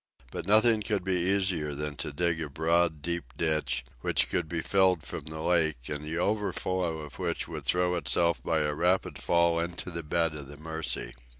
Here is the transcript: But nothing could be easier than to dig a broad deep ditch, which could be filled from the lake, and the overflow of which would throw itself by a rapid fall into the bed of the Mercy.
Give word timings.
But 0.31 0.47
nothing 0.47 0.81
could 0.81 1.03
be 1.03 1.29
easier 1.29 1.75
than 1.75 1.93
to 1.97 2.11
dig 2.11 2.41
a 2.41 2.49
broad 2.49 3.03
deep 3.03 3.37
ditch, 3.37 3.85
which 3.99 4.29
could 4.31 4.49
be 4.49 4.63
filled 4.63 5.03
from 5.03 5.25
the 5.25 5.41
lake, 5.41 5.89
and 5.89 6.03
the 6.03 6.17
overflow 6.17 6.97
of 6.97 7.19
which 7.19 7.47
would 7.47 7.65
throw 7.65 7.93
itself 7.93 8.41
by 8.41 8.61
a 8.61 8.73
rapid 8.73 9.19
fall 9.19 9.59
into 9.59 9.91
the 9.91 10.01
bed 10.01 10.33
of 10.33 10.47
the 10.47 10.57
Mercy. 10.57 11.13